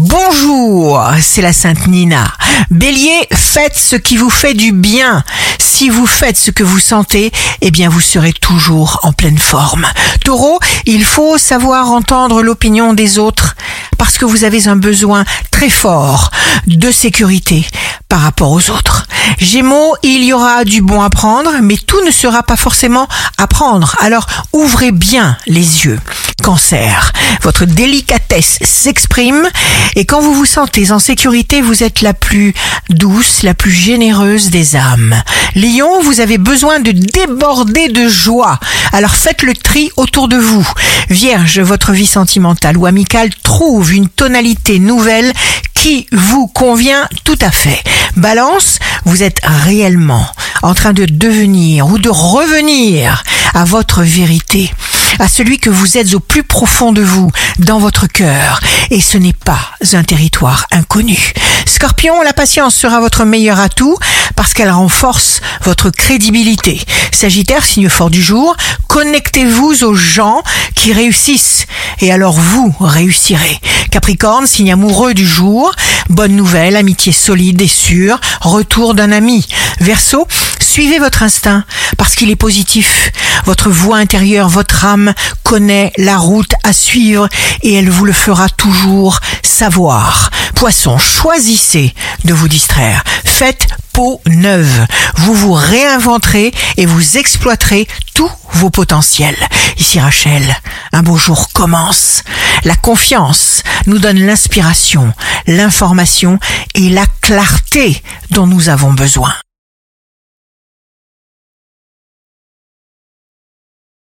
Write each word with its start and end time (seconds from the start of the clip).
Bonjour, 0.00 1.02
c'est 1.20 1.42
la 1.42 1.52
Sainte 1.52 1.88
Nina. 1.88 2.32
Bélier, 2.70 3.26
faites 3.32 3.76
ce 3.76 3.96
qui 3.96 4.16
vous 4.16 4.30
fait 4.30 4.54
du 4.54 4.70
bien. 4.70 5.24
Si 5.58 5.88
vous 5.88 6.06
faites 6.06 6.36
ce 6.36 6.52
que 6.52 6.62
vous 6.62 6.78
sentez, 6.78 7.32
eh 7.62 7.72
bien 7.72 7.88
vous 7.88 8.00
serez 8.00 8.32
toujours 8.32 9.00
en 9.02 9.12
pleine 9.12 9.38
forme. 9.38 9.88
Taureau, 10.24 10.60
il 10.86 11.04
faut 11.04 11.36
savoir 11.36 11.90
entendre 11.90 12.42
l'opinion 12.42 12.94
des 12.94 13.18
autres 13.18 13.56
parce 13.98 14.18
que 14.18 14.24
vous 14.24 14.44
avez 14.44 14.68
un 14.68 14.76
besoin 14.76 15.24
très 15.50 15.68
fort 15.68 16.30
de 16.68 16.92
sécurité 16.92 17.66
par 18.08 18.20
rapport 18.20 18.52
aux 18.52 18.70
autres. 18.70 19.04
Gémeaux, 19.38 19.96
il 20.04 20.22
y 20.22 20.32
aura 20.32 20.62
du 20.62 20.80
bon 20.80 21.02
à 21.02 21.10
prendre, 21.10 21.50
mais 21.60 21.76
tout 21.76 22.04
ne 22.04 22.12
sera 22.12 22.44
pas 22.44 22.56
forcément 22.56 23.08
à 23.36 23.48
prendre. 23.48 23.96
Alors 24.00 24.26
ouvrez 24.52 24.92
bien 24.92 25.36
les 25.46 25.86
yeux. 25.86 25.98
Cancer, 26.42 27.12
votre 27.42 27.64
délicatesse 27.64 28.58
s'exprime 28.62 29.48
et 29.96 30.04
quand 30.04 30.20
vous 30.20 30.34
vous 30.34 30.44
sentez 30.44 30.92
en 30.92 30.98
sécurité, 30.98 31.60
vous 31.60 31.82
êtes 31.82 32.00
la 32.00 32.14
plus 32.14 32.54
douce, 32.90 33.42
la 33.42 33.54
plus 33.54 33.72
généreuse 33.72 34.50
des 34.50 34.76
âmes. 34.76 35.20
Lion, 35.54 36.00
vous 36.02 36.20
avez 36.20 36.38
besoin 36.38 36.80
de 36.80 36.92
déborder 36.92 37.88
de 37.88 38.08
joie. 38.08 38.58
Alors 38.92 39.14
faites 39.14 39.42
le 39.42 39.54
tri 39.54 39.90
autour 39.96 40.28
de 40.28 40.36
vous. 40.36 40.66
Vierge, 41.10 41.60
votre 41.60 41.92
vie 41.92 42.06
sentimentale 42.06 42.76
ou 42.76 42.86
amicale 42.86 43.30
trouve 43.42 43.92
une 43.92 44.08
tonalité 44.08 44.78
nouvelle 44.78 45.32
qui 45.74 46.06
vous 46.12 46.46
convient 46.46 47.08
tout 47.24 47.38
à 47.40 47.50
fait. 47.50 47.82
Balance, 48.16 48.78
vous 49.04 49.22
êtes 49.22 49.40
réellement 49.44 50.26
en 50.62 50.74
train 50.74 50.92
de 50.92 51.04
devenir 51.04 51.86
ou 51.88 51.98
de 51.98 52.08
revenir 52.08 53.22
à 53.54 53.64
votre 53.64 54.02
vérité 54.02 54.72
à 55.18 55.28
celui 55.28 55.58
que 55.58 55.70
vous 55.70 55.98
êtes 55.98 56.14
au 56.14 56.20
plus 56.20 56.42
profond 56.42 56.92
de 56.92 57.02
vous, 57.02 57.30
dans 57.58 57.78
votre 57.78 58.06
cœur. 58.06 58.60
Et 58.90 59.00
ce 59.00 59.18
n'est 59.18 59.32
pas 59.32 59.60
un 59.92 60.02
territoire 60.02 60.66
inconnu. 60.70 61.32
Scorpion, 61.66 62.22
la 62.22 62.32
patience 62.32 62.74
sera 62.74 63.00
votre 63.00 63.24
meilleur 63.24 63.60
atout 63.60 63.96
parce 64.36 64.54
qu'elle 64.54 64.70
renforce 64.70 65.40
votre 65.62 65.90
crédibilité. 65.90 66.80
Sagittaire, 67.12 67.64
signe 67.64 67.88
fort 67.88 68.10
du 68.10 68.22
jour, 68.22 68.56
connectez-vous 68.88 69.84
aux 69.84 69.94
gens 69.94 70.42
qui 70.74 70.92
réussissent 70.92 71.66
et 72.00 72.12
alors 72.12 72.34
vous 72.34 72.74
réussirez. 72.80 73.60
Capricorne, 73.90 74.46
signe 74.46 74.72
amoureux 74.72 75.14
du 75.14 75.26
jour, 75.26 75.72
bonne 76.08 76.36
nouvelle, 76.36 76.76
amitié 76.76 77.12
solide 77.12 77.60
et 77.60 77.68
sûre, 77.68 78.20
retour 78.40 78.94
d'un 78.94 79.12
ami. 79.12 79.46
Verseau, 79.80 80.26
suivez 80.60 80.98
votre 80.98 81.22
instinct 81.22 81.64
parce 81.96 82.14
qu'il 82.14 82.30
est 82.30 82.36
positif. 82.36 83.10
Votre 83.48 83.70
voix 83.70 83.96
intérieure, 83.96 84.50
votre 84.50 84.84
âme 84.84 85.14
connaît 85.42 85.90
la 85.96 86.18
route 86.18 86.52
à 86.64 86.74
suivre 86.74 87.30
et 87.62 87.72
elle 87.72 87.88
vous 87.88 88.04
le 88.04 88.12
fera 88.12 88.50
toujours 88.50 89.20
savoir. 89.42 90.28
Poisson, 90.54 90.98
choisissez 90.98 91.94
de 92.26 92.34
vous 92.34 92.46
distraire. 92.46 93.02
Faites 93.24 93.68
peau 93.94 94.20
neuve. 94.26 94.86
Vous 95.16 95.32
vous 95.32 95.54
réinventerez 95.54 96.52
et 96.76 96.84
vous 96.84 97.16
exploiterez 97.16 97.88
tous 98.12 98.30
vos 98.52 98.68
potentiels. 98.68 99.48
Ici 99.78 99.98
Rachel, 99.98 100.44
un 100.92 101.02
beau 101.02 101.16
jour 101.16 101.48
commence. 101.54 102.24
La 102.64 102.76
confiance 102.76 103.62
nous 103.86 103.98
donne 103.98 104.26
l'inspiration, 104.26 105.10
l'information 105.46 106.38
et 106.74 106.90
la 106.90 107.06
clarté 107.22 108.02
dont 108.30 108.46
nous 108.46 108.68
avons 108.68 108.92
besoin. 108.92 109.32